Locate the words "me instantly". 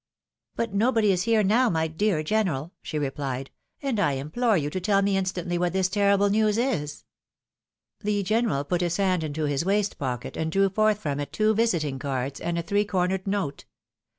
5.03-5.59